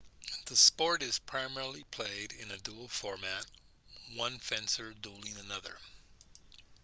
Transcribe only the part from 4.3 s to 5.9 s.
fencer dueling another